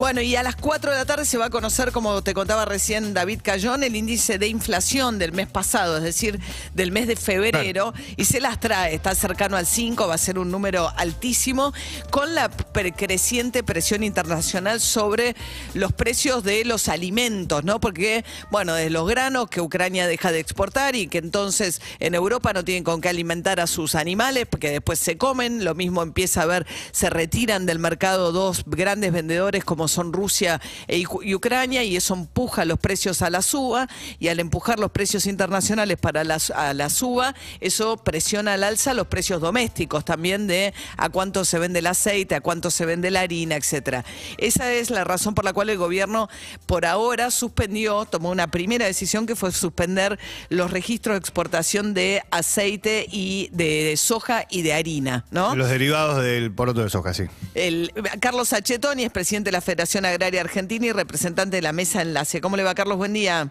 Bueno, 0.00 0.20
y 0.20 0.36
a 0.36 0.44
las 0.44 0.54
4 0.54 0.92
de 0.92 0.96
la 0.96 1.04
tarde 1.06 1.24
se 1.24 1.38
va 1.38 1.46
a 1.46 1.50
conocer, 1.50 1.90
como 1.90 2.22
te 2.22 2.32
contaba 2.32 2.64
recién 2.64 3.14
David 3.14 3.40
Cayón, 3.42 3.82
el 3.82 3.96
índice 3.96 4.38
de 4.38 4.46
inflación 4.46 5.18
del 5.18 5.32
mes 5.32 5.48
pasado, 5.48 5.96
es 5.96 6.04
decir, 6.04 6.38
del 6.72 6.92
mes 6.92 7.08
de 7.08 7.16
febrero, 7.16 7.92
y 8.16 8.26
se 8.26 8.40
las 8.40 8.60
trae, 8.60 8.94
está 8.94 9.16
cercano 9.16 9.56
al 9.56 9.66
5, 9.66 10.06
va 10.06 10.14
a 10.14 10.18
ser 10.18 10.38
un 10.38 10.52
número 10.52 10.88
altísimo, 10.96 11.72
con 12.10 12.36
la 12.36 12.48
creciente 12.48 13.64
presión 13.64 14.04
internacional 14.04 14.80
sobre 14.80 15.34
los 15.74 15.92
precios 15.92 16.44
de 16.44 16.64
los 16.64 16.88
alimentos, 16.88 17.64
¿no? 17.64 17.80
Porque, 17.80 18.24
bueno, 18.52 18.74
de 18.74 18.90
los 18.90 19.08
granos 19.08 19.50
que 19.50 19.60
Ucrania 19.60 20.06
deja 20.06 20.30
de 20.30 20.38
exportar 20.38 20.94
y 20.94 21.08
que 21.08 21.18
entonces 21.18 21.82
en 21.98 22.14
Europa 22.14 22.52
no 22.52 22.64
tienen 22.64 22.84
con 22.84 23.00
qué 23.00 23.08
alimentar 23.08 23.58
a 23.58 23.66
sus 23.66 23.96
animales, 23.96 24.46
porque 24.48 24.70
después 24.70 25.00
se 25.00 25.18
comen, 25.18 25.64
lo 25.64 25.74
mismo 25.74 26.04
empieza 26.04 26.42
a 26.42 26.46
ver, 26.46 26.68
se 26.92 27.10
retiran 27.10 27.66
del 27.66 27.80
mercado 27.80 28.30
dos 28.30 28.62
grandes 28.64 29.10
vendedores 29.10 29.64
como 29.64 29.87
son 29.88 30.12
Rusia 30.12 30.60
e 30.86 30.98
y 30.98 31.34
Ucrania 31.34 31.82
y 31.82 31.96
eso 31.96 32.14
empuja 32.14 32.64
los 32.64 32.78
precios 32.78 33.22
a 33.22 33.30
la 33.30 33.42
suba 33.42 33.88
y 34.18 34.28
al 34.28 34.40
empujar 34.40 34.78
los 34.78 34.90
precios 34.90 35.26
internacionales 35.26 35.96
para 35.98 36.24
la, 36.24 36.38
a 36.54 36.74
la 36.74 36.88
suba, 36.90 37.34
eso 37.60 37.96
presiona 37.96 38.54
al 38.54 38.64
alza 38.64 38.94
los 38.94 39.06
precios 39.06 39.40
domésticos 39.40 40.04
también 40.04 40.46
de 40.46 40.74
a 40.96 41.08
cuánto 41.08 41.44
se 41.44 41.58
vende 41.58 41.78
el 41.80 41.86
aceite, 41.86 42.34
a 42.34 42.40
cuánto 42.40 42.70
se 42.70 42.84
vende 42.84 43.10
la 43.10 43.20
harina, 43.20 43.56
etcétera. 43.56 44.04
Esa 44.36 44.72
es 44.72 44.90
la 44.90 45.04
razón 45.04 45.34
por 45.34 45.44
la 45.44 45.52
cual 45.52 45.70
el 45.70 45.78
gobierno 45.78 46.28
por 46.66 46.84
ahora 46.84 47.30
suspendió, 47.30 48.04
tomó 48.04 48.30
una 48.30 48.48
primera 48.48 48.86
decisión 48.86 49.26
que 49.26 49.36
fue 49.36 49.52
suspender 49.52 50.18
los 50.48 50.70
registros 50.70 51.14
de 51.14 51.18
exportación 51.18 51.94
de 51.94 52.22
aceite 52.30 53.06
y 53.10 53.48
de 53.52 53.96
soja 53.96 54.44
y 54.50 54.62
de 54.62 54.74
harina, 54.74 55.24
¿no? 55.30 55.56
Los 55.56 55.70
derivados 55.70 56.22
del 56.22 56.52
poroto 56.52 56.82
de 56.82 56.90
soja, 56.90 57.14
sí. 57.14 57.24
El, 57.54 57.92
Carlos 58.20 58.48
Sachetoni 58.48 59.04
es 59.04 59.10
presidente 59.10 59.48
de 59.48 59.52
la 59.52 59.60
Federación 59.60 59.77
Agraria 60.04 60.40
Argentina 60.40 60.86
y 60.86 60.92
representante 60.92 61.56
de 61.56 61.62
la 61.62 61.72
Mesa 61.72 62.02
Enlace. 62.02 62.40
¿Cómo 62.40 62.56
le 62.56 62.64
va, 62.64 62.74
Carlos? 62.74 62.96
Buen 62.96 63.12
día. 63.12 63.50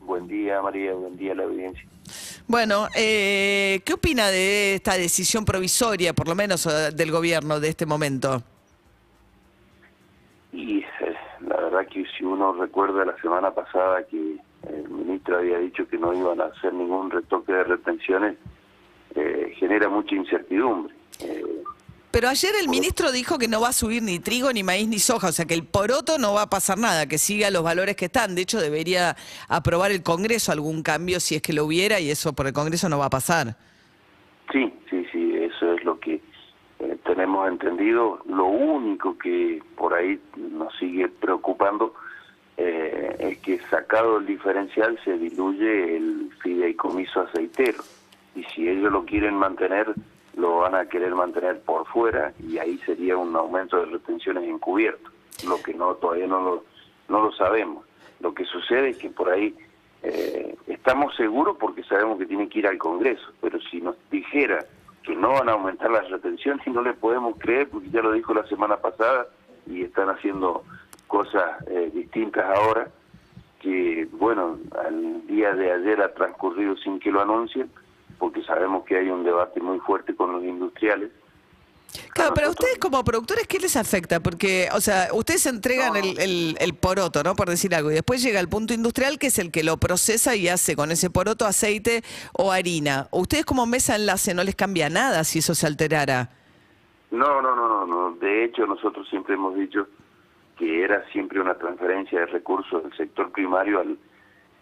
Buen 0.00 0.28
día, 0.28 0.60
María. 0.60 0.92
Buen 0.92 1.16
día 1.16 1.32
a 1.32 1.34
la 1.36 1.44
audiencia. 1.44 1.84
Bueno, 2.46 2.88
eh, 2.96 3.80
¿qué 3.84 3.92
opina 3.94 4.28
de 4.28 4.74
esta 4.74 4.94
decisión 4.94 5.44
provisoria, 5.44 6.12
por 6.12 6.28
lo 6.28 6.34
menos, 6.34 6.66
eh, 6.66 6.90
del 6.94 7.10
gobierno 7.10 7.60
de 7.60 7.68
este 7.68 7.86
momento? 7.86 8.42
Y 10.52 10.78
eh, 10.78 11.14
la 11.40 11.56
verdad 11.56 11.86
que 11.86 12.04
si 12.16 12.24
uno 12.24 12.52
recuerda 12.52 13.04
la 13.04 13.16
semana 13.20 13.50
pasada 13.50 14.06
que 14.06 14.38
el 14.68 14.88
ministro 14.88 15.38
había 15.38 15.58
dicho 15.58 15.86
que 15.88 15.98
no 15.98 16.12
iban 16.14 16.40
a 16.40 16.46
hacer 16.46 16.72
ningún 16.72 17.10
retoque 17.10 17.52
de 17.52 17.64
retenciones, 17.64 18.36
eh, 19.14 19.54
genera 19.58 19.88
mucha 19.88 20.14
incertidumbre. 20.14 20.94
Pero 22.10 22.28
ayer 22.28 22.52
el 22.58 22.68
ministro 22.68 23.12
dijo 23.12 23.38
que 23.38 23.48
no 23.48 23.60
va 23.60 23.68
a 23.68 23.72
subir 23.72 24.02
ni 24.02 24.18
trigo, 24.18 24.52
ni 24.52 24.62
maíz, 24.62 24.88
ni 24.88 24.98
soja, 24.98 25.28
o 25.28 25.32
sea 25.32 25.44
que 25.44 25.54
el 25.54 25.64
poroto 25.64 26.18
no 26.18 26.32
va 26.32 26.42
a 26.42 26.50
pasar 26.50 26.78
nada, 26.78 27.06
que 27.06 27.18
siga 27.18 27.50
los 27.50 27.62
valores 27.62 27.96
que 27.96 28.06
están. 28.06 28.34
De 28.34 28.42
hecho, 28.42 28.60
debería 28.60 29.16
aprobar 29.48 29.90
el 29.90 30.02
Congreso 30.02 30.50
algún 30.50 30.82
cambio 30.82 31.20
si 31.20 31.34
es 31.34 31.42
que 31.42 31.52
lo 31.52 31.66
hubiera 31.66 32.00
y 32.00 32.10
eso 32.10 32.32
por 32.32 32.46
el 32.46 32.54
Congreso 32.54 32.88
no 32.88 32.98
va 32.98 33.06
a 33.06 33.10
pasar. 33.10 33.56
sí, 34.52 34.72
sí, 34.88 35.06
sí, 35.12 35.34
eso 35.36 35.74
es 35.74 35.84
lo 35.84 36.00
que 36.00 36.22
eh, 36.78 36.96
tenemos 37.04 37.46
entendido. 37.48 38.20
Lo 38.26 38.46
único 38.46 39.18
que 39.18 39.62
por 39.76 39.92
ahí 39.92 40.18
nos 40.36 40.74
sigue 40.78 41.08
preocupando 41.08 41.94
eh, 42.56 43.16
es 43.18 43.38
que 43.38 43.60
sacado 43.70 44.18
el 44.18 44.26
diferencial 44.26 44.98
se 45.04 45.18
diluye 45.18 45.96
el 45.96 46.30
fideicomiso 46.42 47.20
aceitero. 47.20 47.82
Y 48.34 48.44
si 48.44 48.68
ellos 48.68 48.92
lo 48.92 49.04
quieren 49.04 49.34
mantener, 49.34 49.94
lo 50.38 50.58
van 50.58 50.74
a 50.76 50.86
querer 50.86 51.14
mantener 51.14 51.60
por 51.60 51.86
fuera 51.86 52.32
y 52.38 52.58
ahí 52.58 52.78
sería 52.86 53.16
un 53.16 53.34
aumento 53.34 53.76
de 53.78 53.86
retenciones 53.86 54.44
encubierto, 54.44 55.10
lo 55.46 55.60
que 55.60 55.74
no 55.74 55.94
todavía 55.96 56.28
no 56.28 56.40
lo, 56.40 56.64
no 57.08 57.22
lo 57.22 57.32
sabemos. 57.32 57.84
Lo 58.20 58.32
que 58.32 58.44
sucede 58.44 58.90
es 58.90 58.98
que 58.98 59.10
por 59.10 59.30
ahí 59.30 59.54
eh, 60.02 60.56
estamos 60.68 61.14
seguros 61.16 61.56
porque 61.58 61.82
sabemos 61.82 62.18
que 62.18 62.26
tiene 62.26 62.48
que 62.48 62.60
ir 62.60 62.68
al 62.68 62.78
Congreso, 62.78 63.32
pero 63.40 63.60
si 63.60 63.80
nos 63.80 63.96
dijera 64.10 64.64
que 65.02 65.16
no 65.16 65.30
van 65.30 65.48
a 65.48 65.52
aumentar 65.52 65.90
las 65.90 66.08
retenciones 66.08 66.64
y 66.66 66.70
no 66.70 66.82
le 66.82 66.94
podemos 66.94 67.36
creer 67.38 67.68
porque 67.68 67.90
ya 67.90 68.00
lo 68.00 68.12
dijo 68.12 68.32
la 68.32 68.46
semana 68.46 68.76
pasada 68.76 69.26
y 69.66 69.82
están 69.82 70.08
haciendo 70.08 70.62
cosas 71.08 71.66
eh, 71.68 71.90
distintas 71.92 72.44
ahora 72.56 72.88
que 73.60 74.06
bueno 74.12 74.58
al 74.84 75.26
día 75.26 75.52
de 75.54 75.72
ayer 75.72 76.00
ha 76.02 76.12
transcurrido 76.12 76.76
sin 76.76 77.00
que 77.00 77.10
lo 77.10 77.22
anuncien 77.22 77.70
porque 78.18 78.42
sabemos 78.44 78.84
que 78.84 78.96
hay 78.96 79.08
un 79.10 79.24
debate 79.24 79.60
muy 79.60 79.78
fuerte 79.80 80.14
con 80.14 80.32
los 80.32 80.42
industriales 80.44 81.10
Claro, 82.12 82.34
pero 82.34 82.48
a 82.48 82.50
ustedes 82.50 82.76
como 82.78 83.02
productores, 83.02 83.46
¿qué 83.48 83.58
les 83.58 83.74
afecta? 83.74 84.20
Porque, 84.20 84.68
o 84.74 84.80
sea, 84.80 85.08
ustedes 85.14 85.46
entregan 85.46 85.96
el, 85.96 86.18
el- 86.20 86.56
el 86.60 86.74
poroto, 86.74 87.22
¿no? 87.22 87.34
Por 87.34 87.48
decir 87.48 87.74
algo, 87.74 87.90
y 87.90 87.94
después 87.94 88.22
llega 88.22 88.40
el 88.40 88.48
punto 88.48 88.74
industrial, 88.74 89.18
que 89.18 89.28
es 89.28 89.38
el 89.38 89.50
que 89.50 89.62
lo 89.64 89.78
procesa 89.78 90.36
y 90.36 90.48
hace 90.48 90.76
con 90.76 90.90
ese 90.90 91.08
poroto 91.08 91.46
aceite 91.46 92.02
o 92.34 92.52
harina. 92.52 93.08
¿Ustedes 93.10 93.46
como 93.46 93.64
mesa 93.64 93.96
enlace 93.96 94.34
no 94.34 94.44
les 94.44 94.54
cambia 94.54 94.90
nada 94.90 95.24
si 95.24 95.38
eso 95.38 95.54
se 95.54 95.66
alterara? 95.66 96.28
No, 97.10 97.40
no, 97.40 97.56
no, 97.56 97.66
no, 97.66 97.86
no. 97.86 98.16
De 98.16 98.44
hecho, 98.44 98.66
nosotros 98.66 99.08
siempre 99.08 99.34
hemos 99.36 99.54
dicho 99.56 99.86
que 100.58 100.84
era 100.84 101.02
siempre 101.10 101.40
una 101.40 101.54
transferencia 101.56 102.20
de 102.20 102.26
recursos 102.26 102.82
del 102.82 102.94
sector 102.98 103.32
primario 103.32 103.80
al, 103.80 103.98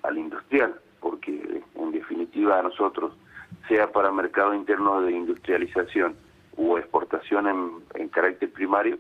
al 0.05 0.17
industrial, 0.17 0.81
porque 1.01 1.61
en 1.75 1.91
definitiva 1.91 2.61
a 2.61 2.63
nosotros, 2.63 3.15
sea 3.69 3.91
para 3.91 4.11
mercado 4.11 4.55
interno 4.55 5.01
de 5.03 5.13
industrialización 5.13 6.17
o 6.57 6.79
exportación 6.79 7.49
en, 7.49 7.71
en 7.95 8.09
carácter 8.09 8.51
primario, 8.53 8.99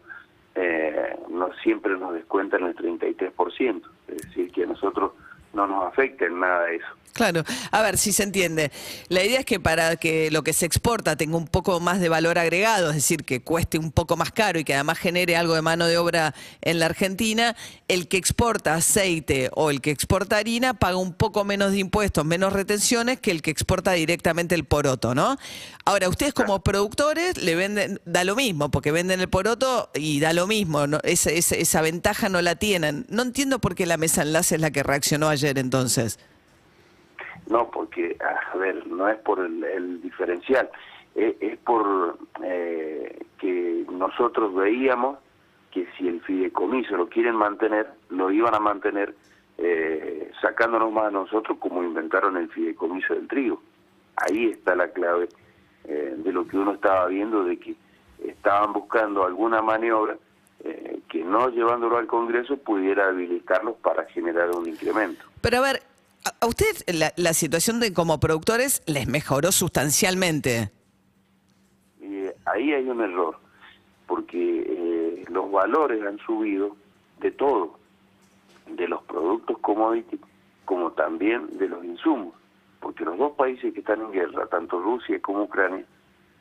eh, 0.54 1.16
no 1.28 1.52
siempre 1.62 1.96
nos 1.96 2.14
descuentan 2.14 2.64
el 2.64 2.74
33%. 2.74 3.82
Es 4.08 4.16
decir, 4.16 4.50
que 4.52 4.66
nosotros 4.66 5.12
no 5.56 5.66
nos 5.66 5.92
afecta 5.92 6.26
en 6.26 6.38
nada 6.38 6.70
eso. 6.70 6.86
Claro, 7.12 7.44
a 7.70 7.80
ver 7.80 7.96
si 7.96 8.12
se 8.12 8.24
entiende. 8.24 8.70
La 9.08 9.24
idea 9.24 9.38
es 9.40 9.46
que 9.46 9.58
para 9.58 9.96
que 9.96 10.30
lo 10.30 10.42
que 10.42 10.52
se 10.52 10.66
exporta 10.66 11.16
tenga 11.16 11.38
un 11.38 11.46
poco 11.48 11.80
más 11.80 11.98
de 11.98 12.10
valor 12.10 12.38
agregado, 12.38 12.90
es 12.90 12.96
decir, 12.96 13.24
que 13.24 13.40
cueste 13.40 13.78
un 13.78 13.90
poco 13.90 14.18
más 14.18 14.32
caro 14.32 14.58
y 14.58 14.64
que 14.64 14.74
además 14.74 14.98
genere 14.98 15.34
algo 15.34 15.54
de 15.54 15.62
mano 15.62 15.86
de 15.86 15.96
obra 15.96 16.34
en 16.60 16.78
la 16.78 16.84
Argentina, 16.84 17.56
el 17.88 18.06
que 18.08 18.18
exporta 18.18 18.74
aceite 18.74 19.48
o 19.54 19.70
el 19.70 19.80
que 19.80 19.92
exporta 19.92 20.36
harina 20.36 20.74
paga 20.74 20.98
un 20.98 21.14
poco 21.14 21.42
menos 21.44 21.72
de 21.72 21.78
impuestos, 21.78 22.26
menos 22.26 22.52
retenciones 22.52 23.18
que 23.18 23.30
el 23.30 23.40
que 23.40 23.50
exporta 23.50 23.92
directamente 23.92 24.54
el 24.54 24.64
poroto, 24.64 25.14
¿no? 25.14 25.38
Ahora, 25.86 26.10
ustedes 26.10 26.34
como 26.34 26.60
productores 26.62 27.38
le 27.42 27.54
venden, 27.54 27.98
da 28.04 28.24
lo 28.24 28.34
mismo, 28.36 28.70
porque 28.70 28.90
venden 28.90 29.20
el 29.20 29.28
poroto 29.28 29.88
y 29.94 30.20
da 30.20 30.32
lo 30.34 30.46
mismo, 30.46 30.86
¿no? 30.86 30.98
esa, 31.04 31.30
esa- 31.30 31.54
esa 31.54 31.80
ventaja 31.80 32.28
no 32.28 32.42
la 32.42 32.56
tienen. 32.56 33.06
No 33.08 33.22
entiendo 33.22 33.58
por 33.60 33.74
qué 33.74 33.86
la 33.86 33.96
mesa 33.96 34.22
enlace 34.22 34.56
es 34.56 34.60
la 34.60 34.70
que 34.72 34.82
reaccionó 34.82 35.28
ayer 35.28 35.45
entonces. 35.58 36.18
No, 37.48 37.70
porque, 37.70 38.16
a 38.52 38.56
ver, 38.56 38.86
no 38.86 39.08
es 39.08 39.18
por 39.18 39.38
el, 39.38 39.62
el 39.62 40.02
diferencial, 40.02 40.68
es, 41.14 41.34
es 41.40 41.58
por 41.58 42.18
eh, 42.42 43.24
que 43.38 43.86
nosotros 43.90 44.54
veíamos 44.54 45.18
que 45.70 45.86
si 45.96 46.08
el 46.08 46.20
fideicomiso 46.22 46.96
lo 46.96 47.08
quieren 47.08 47.36
mantener, 47.36 47.86
lo 48.08 48.30
iban 48.30 48.54
a 48.54 48.60
mantener 48.60 49.14
eh, 49.58 50.30
sacándonos 50.40 50.92
más 50.92 51.06
a 51.06 51.10
nosotros 51.10 51.58
como 51.58 51.82
inventaron 51.82 52.36
el 52.36 52.48
fideicomiso 52.48 53.14
del 53.14 53.28
trigo. 53.28 53.60
Ahí 54.16 54.50
está 54.50 54.74
la 54.74 54.88
clave 54.88 55.28
eh, 55.84 56.14
de 56.16 56.32
lo 56.32 56.46
que 56.46 56.58
uno 56.58 56.72
estaba 56.72 57.06
viendo, 57.06 57.44
de 57.44 57.58
que 57.58 57.76
estaban 58.24 58.72
buscando 58.72 59.24
alguna 59.24 59.62
maniobra 59.62 60.14
eh, 60.14 60.18
no 61.26 61.48
llevándolo 61.50 61.98
al 61.98 62.06
Congreso 62.06 62.56
pudiera 62.56 63.08
habilitarlos 63.08 63.76
para 63.76 64.04
generar 64.06 64.50
un 64.50 64.68
incremento. 64.68 65.24
Pero 65.40 65.58
a 65.58 65.60
ver, 65.60 65.82
a- 66.24 66.46
ustedes 66.46 66.84
la, 66.88 67.12
la 67.16 67.34
situación 67.34 67.80
de 67.80 67.92
como 67.92 68.18
productores 68.20 68.82
les 68.86 69.06
mejoró 69.08 69.52
sustancialmente. 69.52 70.70
Y 72.00 72.14
eh, 72.26 72.34
ahí 72.46 72.72
hay 72.72 72.88
un 72.88 73.00
error, 73.02 73.38
porque 74.06 74.64
eh, 74.68 75.24
los 75.28 75.50
valores 75.50 76.02
han 76.04 76.18
subido 76.18 76.76
de 77.20 77.30
todo, 77.32 77.78
de 78.68 78.88
los 78.88 79.02
productos 79.04 79.58
commodity 79.58 80.20
como 80.64 80.90
también 80.92 81.58
de 81.58 81.68
los 81.68 81.84
insumos, 81.84 82.34
porque 82.80 83.04
los 83.04 83.16
dos 83.18 83.32
países 83.32 83.72
que 83.72 83.80
están 83.80 84.00
en 84.00 84.10
guerra, 84.12 84.46
tanto 84.46 84.80
Rusia 84.80 85.20
como 85.20 85.44
Ucrania, 85.44 85.84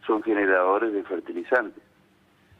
son 0.06 0.22
generadores 0.24 0.94
de 0.94 1.04
fertilizantes. 1.04 1.84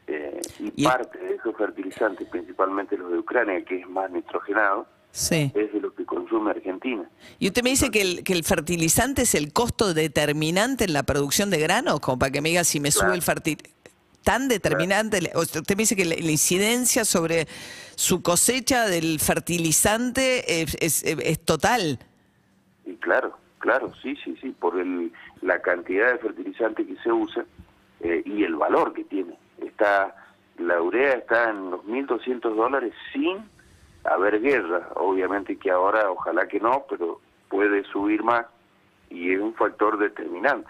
Eh, 0.08 0.40
y, 0.60 0.82
Y- 0.82 0.84
parte 0.84 1.18
de 1.18 1.34
esos 1.34 1.56
fertilizantes, 1.56 2.28
principalmente 2.28 2.96
los 2.96 3.10
de 3.10 3.18
Ucrania, 3.18 3.64
que 3.64 3.80
es 3.80 3.88
más 3.88 4.10
nitrogenado, 4.10 4.86
Sí. 5.10 5.50
es 5.54 5.72
de 5.72 5.80
lo 5.80 5.94
que 5.94 6.04
consume 6.04 6.50
Argentina. 6.50 7.08
Y 7.38 7.48
usted 7.48 7.62
me 7.62 7.70
dice 7.70 7.90
que 7.90 8.02
el, 8.02 8.22
que 8.24 8.32
el 8.34 8.44
fertilizante 8.44 9.22
es 9.22 9.34
el 9.34 9.52
costo 9.52 9.94
determinante 9.94 10.84
en 10.84 10.92
la 10.92 11.02
producción 11.04 11.50
de 11.50 11.58
granos, 11.58 12.00
como 12.00 12.18
para 12.18 12.30
que 12.30 12.40
me 12.40 12.50
diga 12.50 12.64
si 12.64 12.78
me 12.80 12.90
Claro. 12.90 13.08
sube 13.08 13.14
el 13.16 13.22
fertilizante. 13.22 13.70
Tan 14.22 14.48
determinante, 14.48 15.20
usted 15.36 15.62
me 15.70 15.82
dice 15.82 15.94
que 15.94 16.04
la, 16.04 16.16
la 16.16 16.30
incidencia 16.32 17.04
sobre 17.04 17.46
su 17.94 18.22
cosecha 18.22 18.88
del 18.88 19.20
fertilizante 19.20 20.62
es, 20.62 20.76
es- 20.80 21.04
es 21.04 21.38
total. 21.44 22.00
Y 22.84 22.94
claro, 22.96 23.36
claro, 23.58 23.92
sí, 24.02 24.16
sí, 24.24 24.36
sí, 24.40 24.50
por 24.50 24.78
el, 24.80 25.12
la 25.42 25.60
cantidad 25.62 26.10
de 26.12 26.18
fertilizante 26.18 26.84
que 26.84 26.96
se 27.02 27.12
usa 27.12 27.44
y 28.24 28.42
el 28.44 28.56
valor 28.56 28.92
que 28.94 29.04
tiene. 29.04 29.36
Está 29.62 30.14
La 30.58 30.80
urea 30.80 31.14
está 31.14 31.50
en 31.50 31.70
los 31.70 31.84
1.200 31.84 32.54
dólares 32.54 32.92
sin 33.12 33.48
haber 34.04 34.40
guerra. 34.40 34.88
Obviamente 34.94 35.56
que 35.56 35.70
ahora, 35.70 36.10
ojalá 36.10 36.48
que 36.48 36.60
no, 36.60 36.84
pero 36.88 37.20
puede 37.48 37.84
subir 37.84 38.22
más 38.22 38.46
y 39.10 39.32
es 39.32 39.40
un 39.40 39.54
factor 39.54 39.98
determinante. 39.98 40.68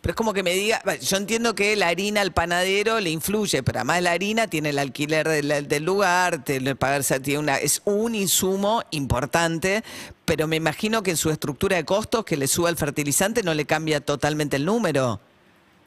Pero 0.00 0.12
es 0.12 0.16
como 0.16 0.32
que 0.32 0.42
me 0.42 0.52
diga, 0.52 0.80
yo 1.00 1.16
entiendo 1.16 1.54
que 1.54 1.74
la 1.76 1.88
harina 1.88 2.20
al 2.20 2.32
panadero 2.32 3.00
le 3.00 3.10
influye, 3.10 3.62
pero 3.62 3.78
además 3.78 4.02
la 4.02 4.12
harina 4.12 4.46
tiene 4.46 4.70
el 4.70 4.78
alquiler 4.78 5.26
del, 5.26 5.68
del 5.68 5.84
lugar, 5.84 6.44
tiene, 6.44 6.76
pagarse, 6.76 7.18
tiene 7.20 7.40
una, 7.40 7.56
es 7.56 7.82
un 7.84 8.14
insumo 8.14 8.82
importante, 8.90 9.82
pero 10.24 10.46
me 10.46 10.56
imagino 10.56 11.02
que 11.02 11.12
en 11.12 11.16
su 11.16 11.30
estructura 11.30 11.76
de 11.76 11.84
costos 11.84 12.24
que 12.24 12.36
le 12.36 12.46
suba 12.46 12.70
el 12.70 12.76
fertilizante 12.76 13.42
no 13.42 13.54
le 13.54 13.64
cambia 13.64 14.00
totalmente 14.00 14.56
el 14.56 14.64
número. 14.64 15.20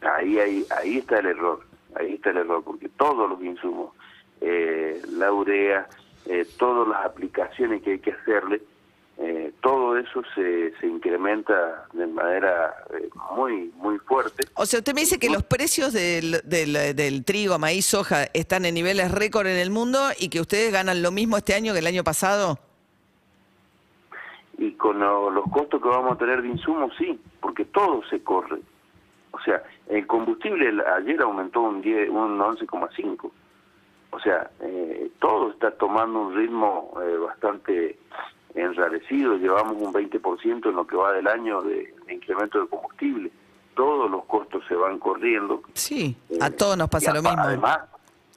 Ahí, 0.01 0.39
ahí, 0.39 0.65
ahí 0.77 0.97
está 0.97 1.19
el 1.19 1.27
error, 1.27 1.61
ahí 1.95 2.13
está 2.15 2.29
el 2.31 2.37
error, 2.37 2.63
porque 2.63 2.89
todos 2.89 3.29
los 3.29 3.41
insumos, 3.41 3.93
eh, 4.41 5.01
la 5.11 5.31
urea, 5.33 5.87
eh, 6.25 6.45
todas 6.57 6.87
las 6.87 7.05
aplicaciones 7.05 7.81
que 7.81 7.91
hay 7.93 7.99
que 7.99 8.11
hacerle, 8.11 8.61
eh, 9.21 9.51
todo 9.61 9.97
eso 9.97 10.21
se, 10.33 10.71
se 10.79 10.87
incrementa 10.87 11.85
de 11.91 12.07
manera 12.07 12.73
eh, 12.97 13.09
muy 13.35 13.69
muy 13.75 13.97
fuerte. 13.99 14.47
O 14.55 14.65
sea, 14.65 14.79
usted 14.79 14.93
me 14.93 15.01
dice 15.01 15.19
que 15.19 15.29
los 15.29 15.43
precios 15.43 15.91
del, 15.91 16.39
del, 16.45 16.95
del 16.95 17.25
trigo, 17.25 17.59
maíz, 17.59 17.85
soja 17.85 18.25
están 18.33 18.63
en 18.63 18.75
niveles 18.75 19.11
récord 19.11 19.47
en 19.47 19.57
el 19.57 19.71
mundo 19.71 19.99
y 20.17 20.29
que 20.29 20.39
ustedes 20.39 20.71
ganan 20.71 21.01
lo 21.01 21.11
mismo 21.11 21.35
este 21.35 21.53
año 21.53 21.73
que 21.73 21.79
el 21.79 21.87
año 21.87 22.03
pasado. 22.05 22.59
Y 24.57 24.71
con 24.73 24.99
lo- 24.99 25.29
los 25.31 25.45
costos 25.51 25.81
que 25.81 25.87
vamos 25.89 26.13
a 26.13 26.17
tener 26.17 26.41
de 26.41 26.49
insumos, 26.49 26.93
sí, 26.97 27.19
porque 27.41 27.65
todo 27.65 28.01
se 28.09 28.21
corre. 28.23 28.59
O 29.39 29.43
sea, 29.43 29.63
el 29.87 30.05
combustible 30.05 30.83
ayer 30.97 31.21
aumentó 31.21 31.61
un, 31.61 31.81
10, 31.81 32.09
un 32.09 32.39
11,5. 32.39 33.31
O 34.11 34.19
sea, 34.19 34.49
eh, 34.59 35.11
todo 35.19 35.51
está 35.51 35.71
tomando 35.71 36.19
un 36.19 36.35
ritmo 36.35 36.91
eh, 37.01 37.17
bastante 37.17 37.97
enrarecido. 38.55 39.37
Llevamos 39.37 39.75
un 39.79 39.93
20% 39.93 40.69
en 40.69 40.75
lo 40.75 40.85
que 40.85 40.95
va 40.95 41.13
del 41.13 41.27
año 41.27 41.61
de, 41.61 41.93
de 42.05 42.13
incremento 42.13 42.59
de 42.59 42.67
combustible. 42.67 43.31
Todos 43.75 44.09
los 44.11 44.25
costos 44.25 44.63
se 44.67 44.75
van 44.75 44.99
corriendo. 44.99 45.61
Sí, 45.73 46.17
Eh, 46.29 46.37
a 46.41 46.49
todos 46.49 46.75
nos 46.77 46.87
y 46.87 46.91
pasa 46.91 47.13
lo 47.13 47.21
mismo. 47.21 47.41
Además, 47.41 47.79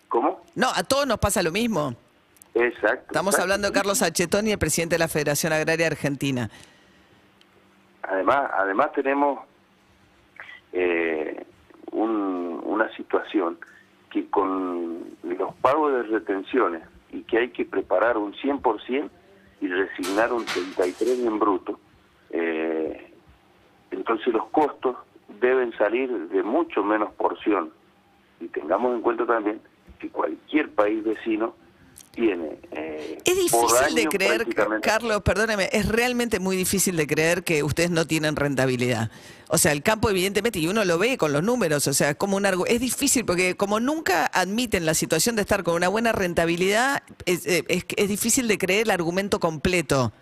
¿cómo? 0.09 0.41
No, 0.55 0.69
a 0.75 0.83
todos 0.85 1.07
nos 1.07 1.19
pasa 1.19 1.43
lo 1.43 1.51
mismo. 1.51 1.95
Exacto. 2.55 3.07
Estamos 3.07 3.35
exacto. 3.35 3.43
hablando 3.43 3.69
de 3.69 3.73
Carlos 3.73 4.03
Achetoni, 4.03 4.53
el 4.53 4.59
presidente 4.59 4.95
de 4.97 4.99
la 5.01 5.09
Federación 5.09 5.53
Agraria 5.53 5.87
Argentina. 5.87 6.51
Además, 8.03 8.51
además 8.59 8.93
tenemos 8.93 9.41
eh, 10.73 11.45
un- 11.91 12.61
una 12.65 12.91
situación 12.97 13.59
que 14.11 14.29
con 14.29 15.05
los 15.23 15.55
pagos 15.57 15.93
de 15.93 16.03
retenciones 16.05 16.83
y 17.11 17.23
que 17.23 17.39
hay 17.39 17.49
que 17.51 17.65
preparar 17.65 18.17
un 18.19 18.33
100% 18.35 19.11
y 19.61 19.69
resignar 19.69 20.33
un 20.33 20.45
33 20.45 21.21
en 21.25 21.39
bruto, 21.39 21.79
eh, 22.31 23.13
entonces 23.91 24.33
los 24.33 24.47
costos 24.47 24.97
deben 25.41 25.73
salir 25.79 26.11
de 26.29 26.43
mucho 26.43 26.83
menos 26.83 27.13
porción. 27.15 27.71
Y 28.41 28.49
tengamos 28.49 28.95
en 28.95 29.03
cuenta 29.03 29.25
también 29.27 29.61
que 29.99 30.09
cualquier 30.09 30.71
país 30.71 31.05
vecino 31.05 31.55
tiene... 32.13 32.59
eh, 32.73 33.19
Es 33.25 33.37
difícil 33.37 33.95
de 33.95 34.07
creer, 34.07 34.47
Carlos, 34.83 35.23
perdóneme, 35.23 35.69
es 35.73 35.89
realmente 35.89 36.39
muy 36.41 36.57
difícil 36.57 36.97
de 36.97 37.07
creer 37.07 37.43
que 37.43 37.63
ustedes 37.63 37.91
no 37.91 38.07
tienen 38.07 38.37
rentabilidad. 38.37 39.11
O 39.49 39.59
sea, 39.59 39.73
el 39.73 39.83
campo 39.83 40.09
evidentemente, 40.11 40.59
y 40.59 40.69
uno 40.69 40.85
lo 40.85 40.99
ve 40.99 41.19
con 41.19 41.33
los 41.33 41.43
números, 41.43 41.87
o 41.87 41.93
sea, 41.93 42.11
es 42.11 42.17
como 42.17 42.37
un 42.37 42.45
argu- 42.45 42.67
es 42.69 42.81
difícil 42.81 43.25
porque 43.25 43.55
como 43.57 43.81
nunca 43.81 44.27
admiten 44.27 44.87
la 44.87 44.95
situación 44.95 45.37
de 45.37 45.43
estar 45.43 45.63
con 45.63 45.75
una 45.75 45.89
buena 45.89 46.13
rentabilidad, 46.13 47.03
es, 47.27 47.47
eh, 47.47 47.65
es, 47.69 47.85
es 47.97 48.09
difícil 48.09 48.47
de 48.49 48.59
creer 48.59 48.83
el 48.85 48.91
argumento 48.91 49.41
completo. 49.41 50.13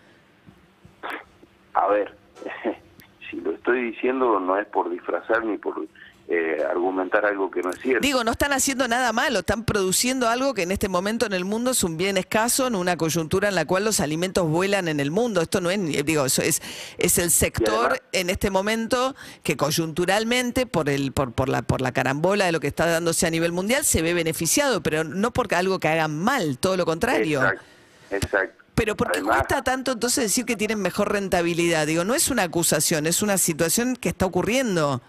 A 1.75 1.87
ver, 1.88 2.14
si 3.31 3.37
lo 3.37 3.52
estoy 3.52 3.90
diciendo 3.92 4.40
no 4.40 4.56
es 4.58 4.66
por 4.66 4.90
disfrazar 4.90 5.44
ni 5.44 5.58
por 5.58 5.87
eh, 6.32 6.62
argumentar 6.70 7.26
algo 7.26 7.50
que 7.50 7.60
no 7.60 7.70
es 7.70 7.80
cierto. 7.80 8.00
Digo, 8.00 8.22
no 8.22 8.30
están 8.30 8.52
haciendo 8.52 8.86
nada 8.86 9.12
malo, 9.12 9.40
están 9.40 9.64
produciendo 9.64 10.28
algo 10.28 10.54
que 10.54 10.62
en 10.62 10.70
este 10.70 10.88
momento 10.88 11.26
en 11.26 11.32
el 11.32 11.44
mundo 11.44 11.72
es 11.72 11.82
un 11.82 11.96
bien 11.96 12.16
escaso, 12.16 12.68
en 12.68 12.76
una 12.76 12.96
coyuntura 12.96 13.48
en 13.48 13.56
la 13.56 13.64
cual 13.64 13.84
los 13.84 13.98
alimentos 13.98 14.48
vuelan 14.48 14.86
en 14.86 15.00
el 15.00 15.10
mundo. 15.10 15.40
Esto 15.40 15.60
no 15.60 15.72
es, 15.72 15.80
digo, 16.06 16.24
eso 16.24 16.40
es, 16.42 16.62
es 16.98 17.18
el 17.18 17.32
sector 17.32 17.74
además- 17.86 18.02
en 18.12 18.30
este 18.30 18.48
momento 18.50 19.16
que 19.42 19.56
coyunturalmente, 19.56 20.66
por 20.66 20.88
el, 20.88 21.10
por, 21.10 21.32
por 21.32 21.48
la, 21.48 21.62
por 21.62 21.80
la 21.80 21.90
carambola 21.90 22.44
de 22.46 22.52
lo 22.52 22.60
que 22.60 22.68
está 22.68 22.86
dándose 22.86 23.26
a 23.26 23.30
nivel 23.30 23.50
mundial, 23.50 23.84
se 23.84 24.00
ve 24.00 24.14
beneficiado, 24.14 24.84
pero 24.84 25.02
no 25.02 25.32
porque 25.32 25.56
algo 25.56 25.80
que 25.80 25.88
hagan 25.88 26.16
mal, 26.16 26.58
todo 26.58 26.76
lo 26.76 26.86
contrario. 26.86 27.40
Exacto, 27.40 27.64
exacto. 28.12 28.64
Pero 28.76 28.96
¿por 28.96 29.10
qué 29.10 29.18
Además, 29.18 29.38
cuesta 29.38 29.64
tanto 29.64 29.90
entonces 29.90 30.22
decir 30.24 30.44
que 30.44 30.54
tienen 30.56 30.80
mejor 30.80 31.10
rentabilidad? 31.12 31.88
Digo, 31.88 32.04
no 32.04 32.14
es 32.14 32.30
una 32.30 32.44
acusación, 32.44 33.08
es 33.08 33.20
una 33.20 33.36
situación 33.36 33.96
que 33.96 34.10
está 34.10 34.26
ocurriendo. 34.26 35.02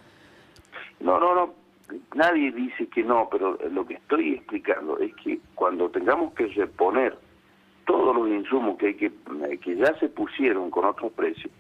No, 1.02 1.20
no, 1.20 1.36
no. 1.36 1.54
Nadie 2.16 2.52
dice 2.52 2.88
que 2.88 3.04
no, 3.04 3.28
pero 3.30 3.58
lo 3.70 3.86
que 3.86 3.96
estoy 3.96 4.36
explicando 4.36 4.98
es 5.00 5.14
que 5.22 5.40
cuando 5.56 5.90
tengamos 5.90 6.34
que 6.34 6.48
reponer 6.48 7.18
todos 7.86 8.16
los 8.16 8.30
insumos 8.30 8.78
que 8.78 8.88
hay 8.88 8.94
que 8.96 9.12
que 9.62 9.76
ya 9.76 9.98
se 10.00 10.08
pusieron 10.08 10.70
con 10.70 10.86
otros 10.86 11.12
precios, 11.12 11.52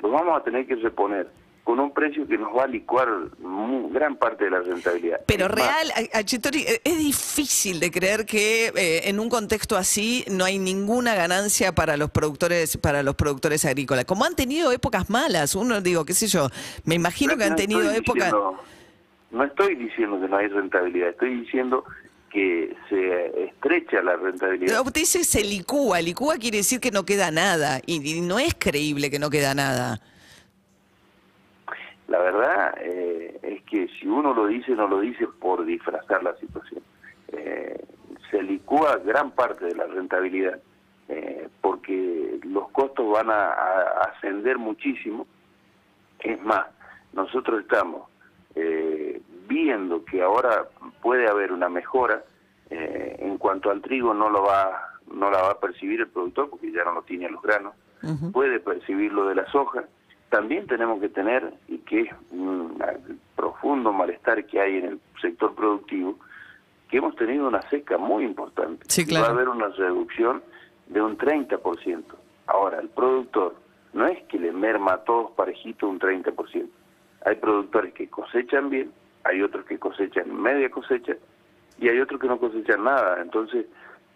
los 0.00 0.10
vamos 0.10 0.40
a 0.40 0.42
tener 0.42 0.66
que 0.66 0.74
reponer 0.76 1.30
con 1.62 1.78
un 1.80 1.92
precio 1.92 2.26
que 2.26 2.38
nos 2.38 2.56
va 2.56 2.64
a 2.64 2.66
licuar 2.66 3.08
gran 3.90 4.16
parte 4.16 4.44
de 4.46 4.50
la 4.50 4.60
rentabilidad. 4.60 5.20
Pero 5.26 5.44
Es 5.46 5.50
real, 5.52 5.92
Achitori, 6.14 6.62
eh, 6.62 6.80
es 6.82 6.98
difícil 6.98 7.78
de 7.78 7.90
creer 7.90 8.24
que 8.24 8.68
eh, 8.74 9.02
en 9.04 9.20
un 9.20 9.28
contexto 9.28 9.76
así 9.76 10.24
no 10.30 10.44
hay 10.46 10.58
ninguna 10.58 11.14
ganancia 11.14 11.72
para 11.74 11.96
los 11.98 12.10
productores, 12.10 12.78
para 12.78 13.02
los 13.02 13.14
productores 13.16 13.64
agrícolas. 13.66 14.06
Como 14.06 14.24
han 14.24 14.34
tenido 14.34 14.72
épocas 14.72 15.10
malas, 15.10 15.54
uno 15.54 15.80
digo, 15.82 16.04
qué 16.06 16.14
sé 16.14 16.26
yo, 16.26 16.48
me 16.84 16.94
imagino 16.94 17.36
que 17.36 17.44
han 17.44 17.54
tenido 17.56 17.82
épocas. 17.92 18.14
diciendo- 18.32 18.58
no 19.30 19.44
estoy 19.44 19.74
diciendo 19.74 20.20
que 20.20 20.28
no 20.28 20.36
hay 20.36 20.48
rentabilidad, 20.48 21.10
estoy 21.10 21.40
diciendo 21.40 21.84
que 22.30 22.76
se 22.88 23.44
estrecha 23.44 24.02
la 24.02 24.16
rentabilidad. 24.16 24.80
Usted 24.80 25.00
dice 25.00 25.24
se 25.24 25.42
licúa, 25.42 26.00
licúa 26.00 26.36
quiere 26.36 26.58
decir 26.58 26.80
que 26.80 26.90
no 26.90 27.04
queda 27.04 27.30
nada, 27.30 27.80
y, 27.86 28.18
y 28.18 28.20
no 28.20 28.38
es 28.38 28.54
creíble 28.58 29.10
que 29.10 29.18
no 29.18 29.30
queda 29.30 29.54
nada. 29.54 30.00
La 32.08 32.18
verdad 32.20 32.74
eh, 32.80 33.38
es 33.42 33.62
que 33.64 33.88
si 34.00 34.06
uno 34.06 34.32
lo 34.32 34.46
dice, 34.46 34.72
no 34.72 34.88
lo 34.88 35.00
dice 35.00 35.26
por 35.40 35.64
disfrazar 35.66 36.22
la 36.22 36.34
situación. 36.36 36.82
Eh, 37.32 37.84
se 38.30 38.42
licúa 38.42 38.96
gran 39.04 39.30
parte 39.30 39.66
de 39.66 39.74
la 39.74 39.86
rentabilidad 39.86 40.58
eh, 41.08 41.48
porque 41.60 42.40
los 42.44 42.70
costos 42.70 43.10
van 43.10 43.30
a, 43.30 43.50
a 43.52 44.12
ascender 44.14 44.56
muchísimo. 44.56 45.26
Es 46.20 46.40
más, 46.42 46.66
nosotros 47.12 47.60
estamos 47.60 48.08
eh, 48.54 48.87
viendo 49.62 50.04
que 50.04 50.22
ahora 50.22 50.66
puede 51.02 51.28
haber 51.28 51.52
una 51.52 51.68
mejora 51.68 52.22
eh, 52.70 53.16
en 53.18 53.38
cuanto 53.38 53.70
al 53.70 53.80
trigo 53.80 54.14
no 54.14 54.28
lo 54.30 54.42
va 54.42 54.82
no 55.12 55.30
la 55.30 55.40
va 55.42 55.50
a 55.52 55.58
percibir 55.60 56.00
el 56.00 56.08
productor 56.08 56.50
porque 56.50 56.70
ya 56.70 56.84
no 56.84 56.92
lo 56.92 57.02
tiene 57.02 57.28
los 57.28 57.42
granos 57.42 57.74
puede 58.32 58.60
percibir 58.60 59.12
lo 59.12 59.26
de 59.28 59.34
la 59.34 59.46
soja 59.50 59.84
también 60.30 60.66
tenemos 60.66 61.00
que 61.00 61.08
tener 61.08 61.52
y 61.66 61.78
que 61.78 62.02
es 62.02 62.10
un 62.30 62.78
profundo 63.34 63.92
malestar 63.92 64.44
que 64.46 64.60
hay 64.60 64.76
en 64.78 64.84
el 64.84 65.00
sector 65.20 65.54
productivo 65.54 66.16
que 66.88 66.98
hemos 66.98 67.16
tenido 67.16 67.46
una 67.48 67.62
seca 67.70 67.98
muy 67.98 68.24
importante 68.24 68.84
Sí, 68.88 69.02
Y 69.02 69.06
claro. 69.06 69.24
va 69.24 69.30
a 69.30 69.32
haber 69.34 69.48
una 69.48 69.68
reducción 69.68 70.42
de 70.86 71.02
un 71.02 71.18
30%. 71.18 72.02
Ahora, 72.46 72.80
el 72.80 72.88
productor 72.88 73.56
no 73.92 74.06
es 74.06 74.22
que 74.24 74.38
le 74.38 74.52
merma 74.52 74.92
a 74.94 75.04
todos 75.04 75.32
parejito 75.32 75.88
un 75.88 75.98
30%. 75.98 76.66
Hay 77.26 77.34
productores 77.36 77.92
que 77.94 78.08
cosechan 78.08 78.70
bien, 78.70 78.90
hay 79.24 79.42
otros 79.42 79.64
que 79.66 79.78
cosechan 79.78 80.34
media 80.40 80.70
cosecha 80.70 81.14
y 81.78 81.88
hay 81.88 82.00
otros 82.00 82.20
que 82.20 82.28
no 82.28 82.38
cosechan 82.38 82.84
nada. 82.84 83.20
Entonces, 83.20 83.66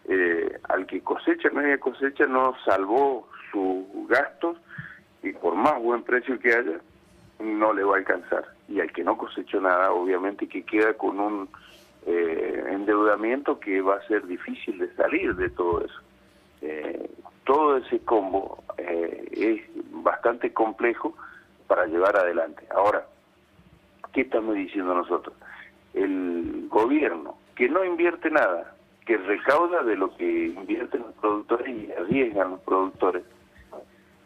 eh, 0.09 0.59
al 0.69 0.87
que 0.87 1.01
cosecha 1.01 1.51
media 1.51 1.79
cosecha 1.79 2.27
no 2.27 2.55
salvó 2.65 3.29
sus 3.51 4.09
gastos 4.09 4.59
y 5.23 5.33
por 5.33 5.55
más 5.55 5.81
buen 5.81 6.03
precio 6.03 6.39
que 6.39 6.55
haya, 6.55 6.81
no 7.39 7.73
le 7.73 7.85
va 7.85 7.95
a 7.95 7.99
alcanzar. 7.99 8.45
Y 8.69 8.81
al 8.81 8.93
que 8.93 9.05
no 9.05 9.17
cosechó 9.17 9.61
nada, 9.61 9.93
obviamente 9.93 10.49
que 10.49 10.65
queda 10.65 10.95
con 10.95 11.21
un 11.21 11.49
eh, 12.07 12.65
endeudamiento 12.71 13.61
que 13.61 13.81
va 13.81 13.97
a 13.97 14.07
ser 14.07 14.27
difícil 14.27 14.79
de 14.79 14.95
salir 14.95 15.35
de 15.37 15.51
todo 15.51 15.85
eso. 15.85 16.01
Eh, 16.63 17.11
todo 17.45 17.77
ese 17.77 18.01
combo 18.01 18.63
eh, 18.79 19.29
es 19.33 19.85
bastante 20.03 20.53
complejo 20.53 21.17
para 21.67 21.87
llevar 21.87 22.17
adelante. 22.17 22.65
Ahora, 22.75 23.07
¿qué 24.13 24.23
estamos 24.23 24.55
diciendo 24.55 24.95
nosotros? 24.95 25.35
El 25.95 26.67
gobierno 26.69 27.37
que 27.55 27.69
no 27.69 27.85
invierte 27.85 28.31
nada, 28.31 28.75
que 29.07 29.17
recauda 29.17 29.83
de 29.83 29.97
lo 29.97 30.17
que 30.17 30.47
invierten 30.47 31.03
los 31.03 31.15
productores 31.15 31.69
y 31.69 31.93
arriesgan 31.93 32.53
los 32.53 32.61
productores, 32.61 33.23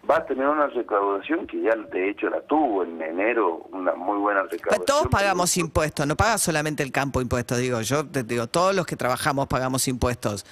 va 0.09 0.19
a 0.19 0.27
tener 0.27 0.47
una 0.47 0.69
recaudación 0.69 1.47
que 1.47 1.61
ya 1.61 1.75
de 1.75 2.11
hecho 2.11 2.31
la 2.31 2.41
tuvo 2.43 2.85
en 2.85 3.01
enero, 3.03 3.67
una 3.73 3.95
muy 3.95 4.19
buena 4.19 4.43
recaudación. 4.43 4.87
Todos 4.87 5.09
pagamos 5.09 5.57
impuestos, 5.57 6.07
no 6.07 6.17
paga 6.17 6.39
solamente 6.39 6.83
el 6.83 6.93
campo 6.93 7.21
impuestos, 7.21 7.59
digo, 7.59 7.81
yo 7.81 8.07
te 8.07 8.23
digo, 8.23 8.47
todos 8.47 8.75
los 8.75 8.87
que 8.87 8.97
trabajamos 8.97 9.49
pagamos 9.49 9.89
impuestos. 9.89 10.47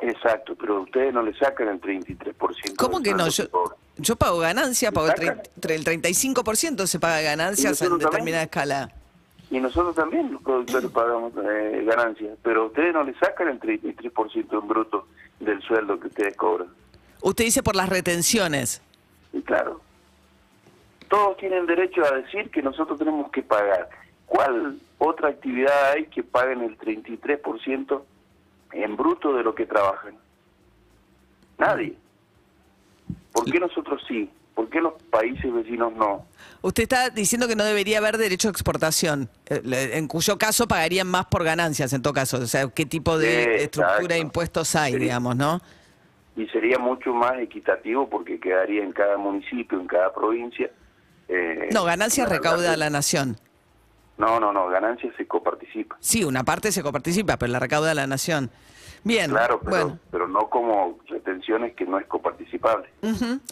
Exacto, 0.00 0.56
pero 0.58 0.80
ustedes 0.82 1.14
no 1.14 1.22
le 1.22 1.32
sacan 1.34 1.68
el 1.68 1.80
33%. 1.80 2.74
¿Cómo 2.76 3.00
que 3.00 3.14
no? 3.14 3.28
Yo, 3.28 3.44
que. 3.44 3.81
Yo 3.96 4.16
pago 4.16 4.38
ganancia, 4.38 4.90
¿Le 4.90 4.94
pago 4.94 5.06
el, 5.08 5.12
sacan? 5.16 5.42
tre- 5.60 5.74
el 5.74 5.84
35% 5.84 6.86
se 6.86 6.98
paga 6.98 7.20
ganancias 7.20 7.80
¿Y 7.80 7.84
en 7.84 7.90
también? 7.90 8.10
determinada 8.10 8.42
escala. 8.44 8.90
Y 9.50 9.60
nosotros 9.60 9.94
también, 9.94 10.32
los 10.32 10.42
productores, 10.42 10.90
pagamos 10.90 11.32
eh, 11.36 11.84
ganancias, 11.86 12.38
pero 12.42 12.66
ustedes 12.66 12.94
no 12.94 13.04
le 13.04 13.14
sacan 13.18 13.48
el 13.48 13.60
33% 13.60 14.60
en 14.62 14.68
bruto 14.68 15.06
del 15.40 15.60
sueldo 15.62 16.00
que 16.00 16.06
ustedes 16.08 16.34
cobran. 16.36 16.68
Usted 17.20 17.44
dice 17.44 17.62
por 17.62 17.76
las 17.76 17.88
retenciones. 17.90 18.80
Y 19.32 19.42
claro, 19.42 19.80
todos 21.08 21.36
tienen 21.36 21.66
derecho 21.66 22.02
a 22.04 22.12
decir 22.16 22.50
que 22.50 22.62
nosotros 22.62 22.98
tenemos 22.98 23.30
que 23.30 23.42
pagar. 23.42 23.90
¿Cuál 24.26 24.78
otra 24.96 25.28
actividad 25.28 25.92
hay 25.92 26.06
que 26.06 26.22
paguen 26.22 26.62
el 26.62 26.78
33% 26.78 28.02
en 28.72 28.96
bruto 28.96 29.34
de 29.34 29.42
lo 29.42 29.54
que 29.54 29.66
trabajan? 29.66 30.14
Nadie. 31.58 31.94
¿Por 33.32 33.44
qué 33.50 33.58
nosotros 33.58 34.02
sí? 34.08 34.30
¿Por 34.54 34.68
qué 34.68 34.80
los 34.80 34.92
países 35.10 35.52
vecinos 35.52 35.92
no? 35.94 36.26
Usted 36.60 36.82
está 36.84 37.08
diciendo 37.10 37.48
que 37.48 37.56
no 37.56 37.64
debería 37.64 37.98
haber 37.98 38.18
derecho 38.18 38.48
a 38.48 38.50
exportación, 38.50 39.28
eh, 39.46 39.90
en 39.94 40.06
cuyo 40.08 40.36
caso 40.38 40.68
pagarían 40.68 41.06
más 41.06 41.24
por 41.26 41.42
ganancias, 41.42 41.92
en 41.94 42.02
todo 42.02 42.12
caso. 42.12 42.36
O 42.38 42.46
sea, 42.46 42.68
¿qué 42.68 42.84
tipo 42.84 43.16
de 43.18 43.42
Exacto. 43.42 43.62
estructura 43.82 44.14
de 44.16 44.20
impuestos 44.20 44.74
hay, 44.76 44.92
Sería- 44.92 45.04
digamos, 45.06 45.36
no? 45.36 45.60
Y 46.36 46.46
sería 46.48 46.78
mucho 46.78 47.12
más 47.12 47.38
equitativo 47.38 48.08
porque 48.08 48.38
quedaría 48.40 48.82
en 48.84 48.92
cada 48.92 49.16
municipio, 49.16 49.80
en 49.80 49.86
cada 49.86 50.12
provincia. 50.12 50.70
eh, 51.28 51.68
No, 51.72 51.84
ganancias 51.84 52.28
recauda 52.28 52.76
la 52.76 52.90
nación. 52.90 53.38
No, 54.18 54.38
no, 54.38 54.52
no, 54.52 54.68
ganancias 54.68 55.14
se 55.16 55.26
coparticipa. 55.26 55.96
Sí, 56.00 56.24
una 56.24 56.44
parte 56.44 56.70
se 56.72 56.82
coparticipa, 56.82 57.38
pero 57.38 57.50
la 57.52 57.58
recauda 57.58 57.94
la 57.94 58.06
nación. 58.06 58.50
Bien, 59.04 59.30
Claro, 59.30 59.60
pero, 59.64 59.70
bueno. 59.86 59.98
pero 60.12 60.28
no 60.28 60.48
como 60.48 60.98
retenciones 61.08 61.74
que 61.74 61.84
no 61.84 61.98
es 61.98 62.06
coparticipable. 62.06 62.88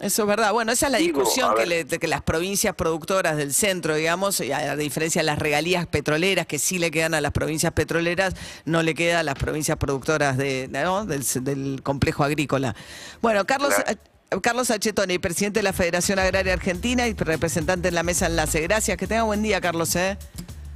Eso 0.01 0.21
es 0.23 0.27
verdad. 0.27 0.53
Bueno, 0.53 0.71
esa 0.71 0.85
es 0.85 0.91
la 0.93 0.97
Digo, 0.99 1.19
discusión 1.19 1.53
que, 1.55 1.65
le- 1.65 1.83
de 1.83 1.99
que 1.99 2.07
las 2.07 2.21
provincias 2.21 2.73
productoras 2.75 3.35
del 3.35 3.53
centro, 3.53 3.95
digamos, 3.95 4.39
y 4.39 4.51
a, 4.53 4.75
diferencia 4.77 5.19
de 5.21 5.25
las 5.25 5.39
regalías 5.39 5.87
petroleras 5.87 6.45
que 6.47 6.57
sí 6.57 6.79
le 6.79 6.89
quedan 6.89 7.13
a 7.13 7.21
las 7.21 7.31
provincias 7.33 7.73
petroleras, 7.73 8.33
no 8.65 8.81
le 8.81 8.93
queda 8.95 9.19
a 9.19 9.23
las 9.23 9.35
provincias 9.35 9.77
productoras 9.77 10.37
de, 10.37 10.69
¿no? 10.71 11.05
del, 11.05 11.23
del 11.43 11.81
complejo 11.83 12.23
agrícola. 12.23 12.73
Bueno, 13.21 13.45
Carlos, 13.45 13.73
Claro. 13.75 13.91
eh, 13.91 14.39
Carlos 14.41 14.71
Achetoni, 14.71 15.19
presidente 15.19 15.59
de 15.59 15.63
la 15.63 15.73
Federación 15.73 16.17
Agraria 16.19 16.53
Argentina 16.53 17.05
y 17.09 17.13
representante 17.13 17.89
en 17.89 17.95
la 17.95 18.03
mesa 18.03 18.27
enlace. 18.27 18.61
Gracias, 18.61 18.95
que 18.97 19.05
tenga 19.05 19.23
buen 19.23 19.43
día, 19.43 19.59
Carlos. 19.59 19.93
¿eh? 19.97 20.17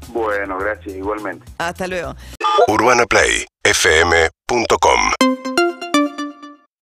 Bueno, 0.10 0.58
gracias, 0.58 0.94
igualmente. 0.96 1.46
Hasta 1.58 1.88
luego. 1.88 2.16
UrbanaPlayFM.com 2.68 5.14